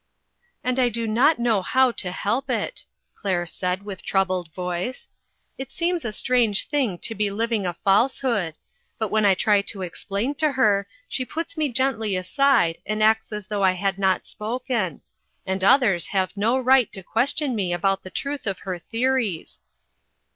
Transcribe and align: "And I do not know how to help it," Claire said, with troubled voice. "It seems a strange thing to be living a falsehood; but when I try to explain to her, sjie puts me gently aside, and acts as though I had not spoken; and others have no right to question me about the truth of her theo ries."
"And 0.63 0.79
I 0.79 0.89
do 0.89 1.07
not 1.07 1.37
know 1.37 1.61
how 1.61 1.91
to 1.91 2.11
help 2.11 2.49
it," 2.49 2.85
Claire 3.13 3.45
said, 3.45 3.83
with 3.83 4.01
troubled 4.01 4.51
voice. 4.51 5.09
"It 5.59 5.71
seems 5.71 6.03
a 6.03 6.11
strange 6.11 6.67
thing 6.67 6.97
to 6.97 7.13
be 7.13 7.29
living 7.29 7.67
a 7.67 7.75
falsehood; 7.83 8.55
but 8.97 9.09
when 9.09 9.27
I 9.27 9.35
try 9.35 9.61
to 9.61 9.83
explain 9.83 10.33
to 10.41 10.53
her, 10.53 10.87
sjie 11.07 11.29
puts 11.29 11.55
me 11.55 11.69
gently 11.69 12.15
aside, 12.15 12.79
and 12.83 13.03
acts 13.03 13.31
as 13.31 13.47
though 13.47 13.61
I 13.63 13.73
had 13.73 13.99
not 13.99 14.25
spoken; 14.25 15.01
and 15.45 15.63
others 15.63 16.07
have 16.07 16.35
no 16.35 16.57
right 16.57 16.91
to 16.93 17.03
question 17.03 17.55
me 17.55 17.71
about 17.71 18.01
the 18.01 18.09
truth 18.09 18.47
of 18.47 18.57
her 18.61 18.79
theo 18.79 19.11
ries." 19.11 19.61